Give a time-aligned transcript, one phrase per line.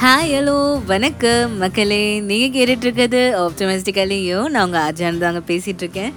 [0.00, 1.52] Hi hello வணக்கம்.
[1.58, 6.12] மக்களே நீங்கள் கேட்டுட்ருக்கிறது ஆப்டமிஸ்டிக்கலையும் நான் உங்கள் அஜான் தாங்க பேசிகிட்ருக்கேன்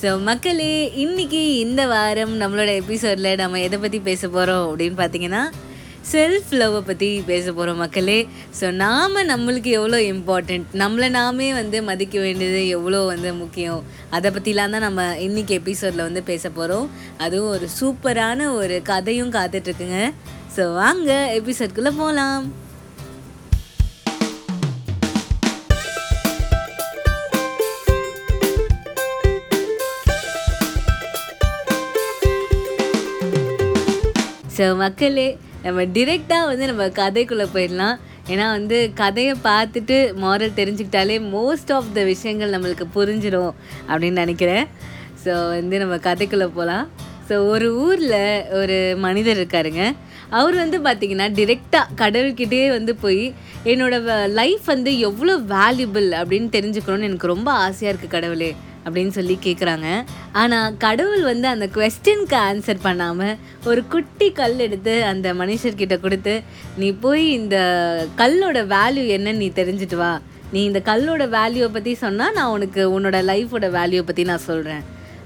[0.00, 0.70] ஸோ மக்களே
[1.02, 5.42] இன்னைக்கு இந்த வாரம் நம்மளோட எபிசோடில் நம்ம எதை பற்றி பேச போகிறோம் அப்படின்னு பார்த்தீங்கன்னா
[6.12, 8.18] செல்ஃப் லவ்வை பற்றி பேச போகிறோம் மக்களே.
[8.60, 13.84] ஸோ நாம் நம்மளுக்கு எவ்வளோ இம்பார்ட்டண்ட் நம்மளை நாமே வந்து மதிக்க வேண்டியது எவ்வளோ வந்து முக்கியம்?
[14.10, 16.88] அதை பற்றிலாம் தான் நம்ம இன்றைக்கி எபிசோடில் வந்து பேச போகிறோம்
[17.18, 20.00] அதுவும் ஒரு சூப்பரான ஒரு கதையும் காத்துட்ருக்குங்க.
[20.56, 22.44] ஸோ வாங்க எபிசோட்குள்ளே போகலாம்
[34.60, 35.26] ஸோ மக்களே
[35.64, 37.94] நம்ம டிரெக்டாக வந்து நம்ம கதைக்குள்ளே போயிடலாம்.
[38.32, 43.52] ஏன்னா வந்து கதையை பார்த்துட்டு மாரல் தெரிஞ்சுக்கிட்டாலே மோஸ்ட் ஆஃப் த விஷயங்கள் நம்மளுக்கு புரிஞ்சிடும்
[43.90, 44.66] அப்படின்னு நினைக்கிறேன்.
[45.24, 46.84] ஸோ வந்து நம்ம கதைக்குள்ளே போகலாம்
[47.28, 48.20] ஸோ ஒரு ஊரில்
[48.60, 49.82] ஒரு மனிதர் இருக்காருங்க.
[50.38, 53.22] அவர் வந்து பார்த்திங்கன்னா டிரெக்டாக கடவுள்கிட்டே வந்து போய்
[53.72, 58.50] என்னோடய லைஃப் வந்து எவ்வளோ வேல்யூபிள் அப்படின்னு தெரிஞ்சுக்கணும்னு எனக்கு ரொம்ப ஆசையாக இருக்குது கடவுளே.
[58.84, 59.88] அப்படின்னு சொல்லி கேட்குறாங்க
[60.32, 66.42] ஆனால் கடவுள் வந்து அந்த கொஸ்டினுக்கு ஆன்சர் பண்ணாமல் ஒரு குட்டி கல் எடுத்து அந்த மனுஷர்கிட்ட கொடுத்து
[66.76, 67.56] நீ போய் இந்த
[68.16, 70.12] கல்லோட வேல்யூ என்னன்னு நீ தெரிஞ்சுட்டு வா.
[70.52, 74.82] நீ இந்த கல்லோட வேல்யூவை பற்றி சொன்னால் நான் உனக்கு உன்னோட லைஃபோட வேல்யூவை பற்றி நான் சொல்கிறேன்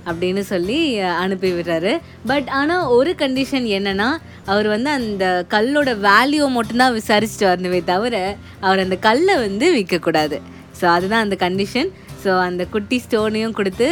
[0.07, 1.93] அப்படின்னு சொல்லி அனுப்பி விடுறாரு.
[2.27, 4.09] பட் ஆனால் ஒரு கண்டிஷன் என்னன்னா
[4.45, 10.39] அவர் வந்து அந்த கல்லோட வேல்யூவை மட்டும்தான் விசாரிச்சுட்டு வரணுமே தவிர அவர் அந்த கல்லை வந்து விற்கக்கூடாது
[10.81, 11.91] ஸோ அதுதான் அந்த கண்டிஷன்
[12.25, 13.87] ஸோ அந்த குட்டி ஸ்டோனையும் கொடுத்து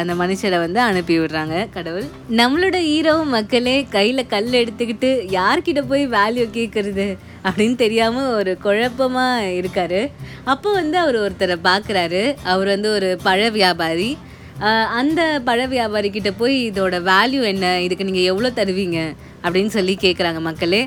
[0.00, 2.06] அந்த மனுஷரை வந்து அனுப்பி விடுறாங்க கடவுள்.
[2.40, 7.06] நம்மளோட ஹீரோவும் மக்களே கையில் கல் எடுத்துக்கிட்டு யார்கிட்ட போய் வேல்யூ கேட்குறது
[7.44, 10.02] அப்படின்னு தெரியாமல் ஒரு குழப்பமாக இருக்காரு.
[10.52, 14.10] அப்போ வந்து அவர் ஒருத்தரை பார்க்குறாரு அவர் வந்து ஒரு பழ வியாபாரி.
[15.00, 17.66] அந்த பழ வியாபாரிக்கிட்ட போய் இதோட வேல்யூ என்ன?
[17.84, 19.00] இதுக்கு நீங்கள் எவ்வளோ தருவீங்க?
[19.44, 20.82] அப்படின்னு சொல்லி கேட்குறாங்க மக்களே.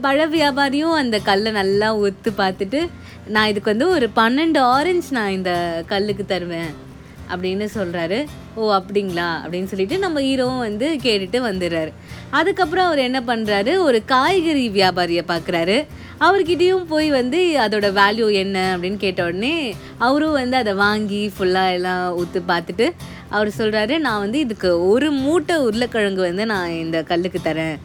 [0.00, 2.80] பழ வியாபாரியும் அந்த கல்லை நல்லா ஒத்து பார்த்துட்டு
[3.26, 5.52] நான் இதுக்கு வந்து ஒரு பன்னெண்டு ஆரஞ்சு நான் இந்த
[5.86, 6.72] கல்லுக்கு தருவேன்
[7.34, 8.18] அப்படின்னு சொல்கிறாரு
[8.54, 9.28] ஓ அப்படிங்களா?
[9.42, 11.92] அப்படின்னு சொல்லிட்டு நம்ம ஹீரோவும் வந்து கேட்டுட்டு வந்துடுறாரு.
[12.30, 15.76] அதுக்கப்புறம் அவர் என்ன பண்ணுறாரு ஒரு காய்கறி வியாபாரியை பார்க்குறாரு
[16.20, 22.16] அவர்கிட்டயும் போய் வந்து அதோட வேல்யூ என்ன அப்படின்னு கேட்ட உடனே அவரும் வந்து அதை வாங்கி ஃபுல்லாக எல்லாம்
[22.16, 22.90] ஊற்று பார்த்துட்டு
[23.28, 27.76] அவர் சொல்கிறாரு நான் வந்து இதுக்கு ஒரு மூட்டை உருளைக்கிழங்கு வந்து நான் இந்த கல்லுக்கு தரேன்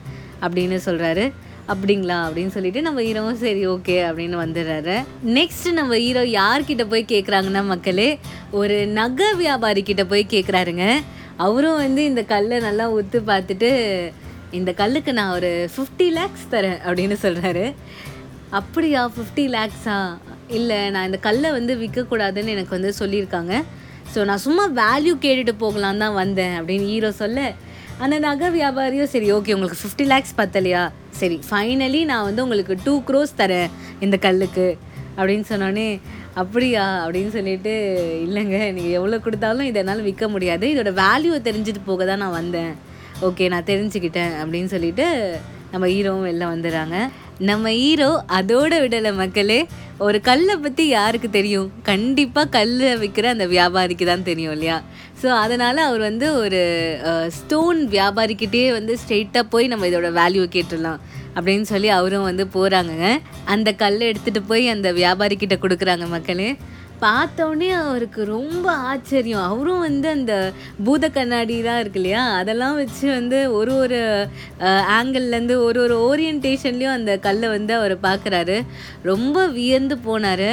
[0.42, 1.32] அப்படின்னு சொல்கிறாரு
[1.68, 2.18] அப்படிங்களா?
[2.28, 5.06] அப்படின்னு சொல்லிட்டு நம்ம ஹீரோவும் சரி ஓகே அப்படின்னு வந்துடுறாரு.
[5.26, 8.20] நெக்ஸ்ட் நம்ம ஹீரோ யார்கிட்ட போய் கேட்குறாங்கன்னா மக்களே
[8.52, 10.92] ஒரு நகை வியாபாரி கிட்ட போய் கேட்குறாருங்க
[11.36, 14.12] அவரும் வந்து இந்த கல்லை நல்லா உத்து பார்த்துட்டு
[14.52, 17.74] இந்த கல்லுக்கு நான் ஒரு ஃபிஃப்டி லேக்ஸ் தரேன் அப்படின்னு சொல்கிறாரு
[18.58, 19.02] அப்படியா?
[19.16, 19.98] ஃபிஃப்டி லேக்ஸா
[20.58, 23.54] இல்லை நான் இந்த கல்லை வந்து விற்கக்கூடாதுன்னு எனக்கு வந்து சொல்லியிருக்காங்க.
[24.14, 27.42] ஸோ நான் சும்மா வேல்யூ கேட்டுட்டு போகலாம் தான் வந்தேன் அப்படின்னு ஹீரோ சொல்ல
[28.04, 30.82] அந்த நகை வியாபாரியும் சரி ஓகே உங்களுக்கு ஃபிஃப்டி லேக்ஸ் பத்தலையா?
[31.20, 33.70] சரி ஃபைனலி நான் வந்து உங்களுக்கு டூ க்ரோஸ் தரேன்
[34.06, 34.68] இந்த கல்லுக்கு
[35.20, 35.88] அப்படின்னு சொன்னோடனே
[36.42, 36.84] அப்படியா?
[37.06, 37.74] அப்படின்னு சொல்லிட்டு
[38.26, 40.66] இல்லைங்க நீங்கள் எவ்வளோ கொடுத்தாலும் இதை என்னால் விற்க முடியாது.
[40.74, 42.74] இதோட வேல்யூவை தெரிஞ்சுட்டு போக தான் நான் வந்தேன்.
[43.30, 45.08] ஓகே நான் தெரிஞ்சுக்கிட்டேன் அப்படின்னு சொல்லிட்டு
[45.74, 46.98] நம்ம ஹீரோவும் வெளில வந்துடுறாங்க.
[47.48, 48.08] நம்ம ஹீரோ
[48.38, 49.60] அதோட விடலை மக்களே.
[50.06, 51.70] ஒரு கல்லை பற்றி யாருக்கு தெரியும்?
[51.90, 54.78] கண்டிப்பாக கல்லை விற்கிற அந்த வியாபாரிக்கு தான் தெரியும் இல்லையா?
[55.22, 56.62] ஸோ அதனால் அவர் வந்து ஒரு
[57.38, 61.00] ஸ்டோன் வியாபாரிக்கிட்டே வந்து ஸ்ட்ரெயிட்டாக போய் நம்ம இதோட வேல்யூ கேட்டுடலாம்
[61.36, 63.10] அப்படின்னு சொல்லி அவரும் வந்து போகிறாங்கங்க
[63.56, 66.50] அந்த கல்லை எடுத்துகிட்டு போய் அந்த வியாபாரிக்கிட்ட கொடுக்குறாங்க மக்களே.
[67.02, 69.46] பார்த்தோன்னே அவருக்கு ரொம்ப ஆச்சரியம்.
[69.52, 70.34] அவரும் வந்து அந்த
[70.84, 72.24] பூத கண்ணாடிலாம் இருக்கு இல்லையா?
[72.42, 74.00] அதெல்லாம் வச்சு வந்து ஒரு ஒரு
[74.98, 78.58] ஆங்கிள்லேருந்து ஒரு ஒரு ஓரியன்டேஷன்லேயும் அந்த கல்லை வந்து அவர் பார்க்குறாரு.
[79.04, 80.52] ரொம்ப வியந்து போனார்.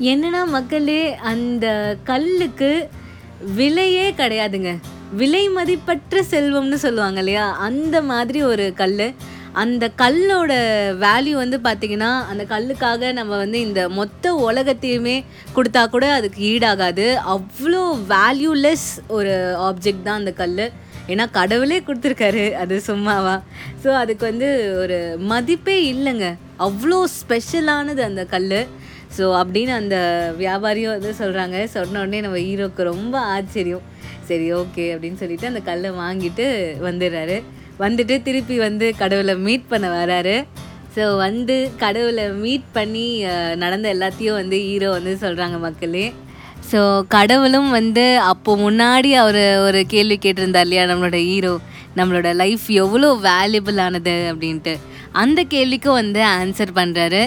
[0.00, 1.02] என்னென்னா மக்களே
[1.32, 1.66] அந்த
[2.04, 2.70] கல்லுக்கு
[3.54, 4.70] விலையே கிடையாதுங்க.
[5.20, 7.46] விலை மதிப்பற்ற செல்வம்னு சொல்லுவாங்க இல்லையா?
[7.68, 9.00] அந்த மாதிரி ஒரு கல்
[9.62, 10.52] அந்த கல்லோட
[11.04, 15.14] வேல்யூ வந்து பார்த்திங்கன்னா அந்த கல்லுக்காக நம்ம வந்து இந்த மொத்த உலகத்தையுமே
[15.56, 17.06] கொடுத்தா கூட அதுக்கு ஈடாகாது.
[17.34, 17.82] அவ்வளோ
[18.14, 19.34] வேல்யூலெஸ் ஒரு
[19.68, 20.64] ஆப்ஜெக்ட் தான் அந்த கல்
[21.12, 22.44] ஏன்னா கடவுளே கொடுத்துருக்காரு.
[22.62, 23.34] அது சும்மாவா?
[23.82, 24.48] ஸோ அதுக்கு வந்து
[24.82, 24.98] ஒரு
[25.32, 26.28] மதிப்பே இல்லைங்க.
[26.66, 28.54] அவ்வளோ ஸ்பெஷலானது அந்த கல்
[29.16, 29.96] ஸோ அப்படின்னு அந்த
[30.40, 33.84] வியாபாரியும் வந்து சொல்கிறாங்க சொன்ன உடனே நம்ம ஹீரோக்கு ரொம்ப ஆச்சரியம்.
[34.30, 36.46] சரி ஓகே அப்படின்னு சொல்லிட்டு அந்த கல்லை வாங்கிட்டு
[36.88, 37.36] வந்துடுறாரு.
[37.84, 40.36] வந்துட்டு திருப்பி வந்து கடவுளை மீட் பண்ண வராரு.
[40.94, 43.06] ஸோ வந்து கடவுளை மீட் பண்ணி
[43.62, 46.06] நடந்த எல்லாத்தையும் வந்து ஹீரோ வந்து சொல்கிறாங்க மக்களே.
[46.70, 46.80] ஸோ
[47.16, 51.52] கடவுளும் வந்து அப்போ முன்னாடி அவர் ஒரு கேள்வி கேட்டிருந்தார் இல்லையா நம்மளோட ஹீரோ
[51.98, 54.74] நம்மளோட லைஃப் எவ்வளோ வேல்யூபிள் ஆனது அப்படின்ட்டு.
[55.22, 57.22] அந்த கேள்விக்கும் வந்து ஆன்சர் பண்ணுறாரு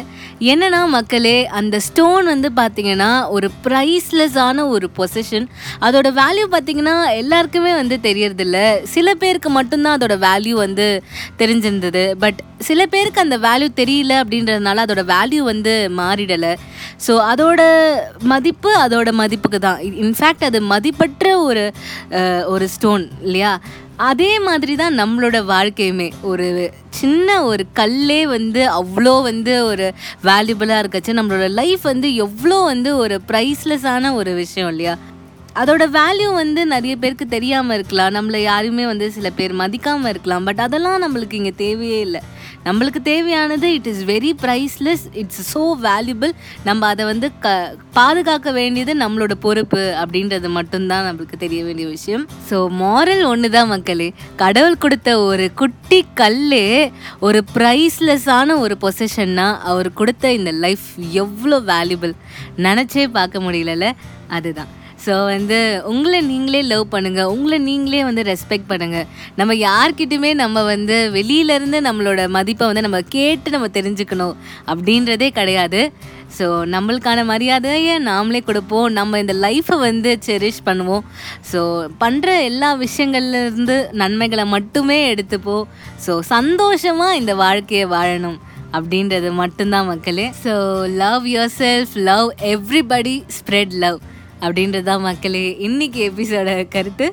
[0.52, 5.48] என்னன்னா மக்களே அந்த ஸ்டோன் வந்து பார்த்திங்கன்னா ஒரு ப்ரைஸ்லெஸ்ஸான ஒரு பொசிஷன்
[5.88, 8.58] அதோட வேல்யூ பார்த்தீங்கன்னா எல்லாருக்குமே வந்து தெரியறதில்ல.
[8.96, 10.88] சில பேருக்கு மட்டும்தான் அதோட வேல்யூ வந்து
[11.42, 12.04] தெரிஞ்சிருந்தது.
[12.24, 12.40] பட்
[12.70, 16.54] சில பேருக்கு அந்த வேல்யூ தெரியல அப்படின்றதுனால அதோட வேல்யூ வந்து மாறிடலை.
[17.06, 17.62] ஸோ அதோட
[18.34, 19.80] மதிப்பு அதோட மதிப்புக்கு தான்.
[20.06, 21.66] இன்ஃபேக்ட் அது மதிப்பற்ற ஒரு
[22.54, 23.54] ஒரு ஸ்டோன் இல்லையா?
[24.10, 26.10] அதே மாதிரி தான் நம்மளோட வாழ்க்கையுமே.
[26.32, 26.48] ஒரு
[26.90, 29.94] சின்ன ஒரு கல்லே வந்து அவ்வளோ வந்து ஒரு
[30.24, 31.18] வேல்யூபிளாக இருக்கச்சு.
[31.20, 34.98] நம்மளோட லைஃப் வந்து எவ்வளோ வந்து ஒரு ப்ரைஸ்லெஸ்ஸான ஒரு விஷயம் இல்லையா?
[35.56, 38.14] அதோட வேல்யூ வந்து நிறைய பேருக்கு தெரியாமல் இருக்கலாம்.
[38.14, 40.44] நம்மளை யாருமே வந்து சில பேர் மதிக்காமல் இருக்கலாம்.
[40.44, 42.22] பட் அதெல்லாம் நம்மளுக்கு இங்கே தேவையே இல்லை.
[42.66, 46.34] நம்மளுக்கு தேவையானது it is very priceless it's so valuable
[46.64, 52.26] நம்ம அதை வந்து க பாதுகாக்க வேண்டியது நம்மளோட பொறுப்பு அப்படின்றது மட்டும்தான் நம்மளுக்கு தெரிய வேண்டிய விஷயம்.
[52.50, 54.14] ஸோ மாரல் ஒன்று தான் மக்களே.
[54.36, 56.38] கடவுள் கொடுத்த ஒரு குட்டி கல்
[57.20, 60.88] ஒரு ப்ரைஸ்லெஸ்ஸான ஒரு பொசிஷன்னா அவர் கொடுத்த இந்த லைஃப்
[61.24, 62.14] எவ்வளோ வேல்யூபிள்
[62.58, 63.92] நினச்சே பார்க்க முடியலல்ல?
[64.28, 64.72] அதுதான்.
[65.10, 65.60] ஸோ வந்து
[65.92, 69.06] உங்களை நீங்களே லவ் பண்ணுங்கள் உங்களை நீங்களே வந்து ரெஸ்பெக்ட் பண்ணுங்கள்
[69.40, 74.36] நம்ம யார்கிட்டயுமே நம்ம வந்து வெளியிலேருந்து நம்மளோட மதிப்பை வந்து நம்ம கேட்டு நம்ம தெரிஞ்சுக்கணும்
[74.72, 75.82] அப்படின்றதே கிடையாது.
[76.38, 78.88] ஸோ நம்மளுக்கான மரியாதையை நாமளே கொடுப்போம்.
[78.98, 81.06] நம்ம இந்த லைஃப்பை வந்து செரிஷ் பண்ணுவோம்.
[81.52, 81.62] ஸோ
[82.04, 85.66] பண்ணுற எல்லா விஷயங்கள்லேருந்து நன்மைகளை மட்டுமே எடுத்துப்போம்
[86.06, 88.38] ஸோ சந்தோஷமாக இந்த வாழ்க்கையை வாழணும்
[88.78, 90.28] அப்படின்றது மட்டும்தான் மக்களே.
[90.44, 90.54] So
[91.04, 91.26] love
[91.62, 94.00] yourself love everybody spread love
[94.46, 97.08] அப்படின்றது தான் மக்களே இன்னைக்கு எபிசோட கருத்து.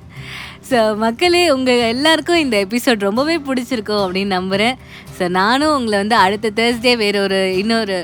[0.71, 4.79] ஸோ மக்களே உங்கள் எல்லாருக்கும் இந்த எபிசோட் ரொம்பவே பிடிச்சிருக்கும் அப்படின்னு நம்புகிறேன்
[5.19, 7.99] ஸோ நானும் உங்களை வந்து அடுத்த தேர்ஸ்டே வேறு ஒரு இன்னொரு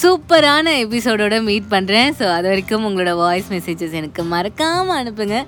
[0.00, 5.38] சூப்பரான எபிசோடோட மீட் பண்ணுறேன் ஸோ அது வரைக்கும் உங்களோட வாய்ஸ் மெசேஜஸ் எனக்கு மறக்காமல் அனுப்புங்க.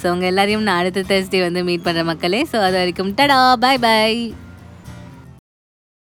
[0.00, 2.42] ஸோ உங்கள் எல்லாரையும் நான் அடுத்த தேர்ஸ்டே வந்து மீட் பண்ணுற மக்களே.
[2.52, 4.20] ஸோ அது வரைக்கும் டடா பாய் பாய்